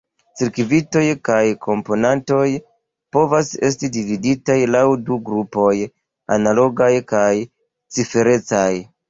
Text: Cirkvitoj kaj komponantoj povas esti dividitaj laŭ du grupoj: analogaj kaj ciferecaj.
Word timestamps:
Cirkvitoj 0.39 1.01
kaj 1.27 1.41
komponantoj 1.65 2.45
povas 3.17 3.51
esti 3.69 3.91
dividitaj 3.99 4.57
laŭ 4.77 4.83
du 5.11 5.19
grupoj: 5.29 5.75
analogaj 6.39 6.91
kaj 7.15 7.29
ciferecaj. 8.01 8.69